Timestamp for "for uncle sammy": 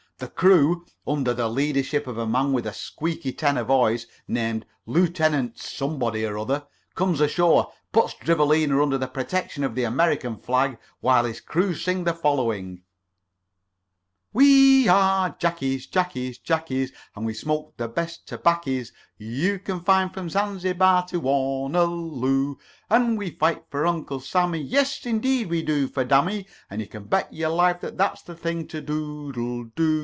23.71-24.59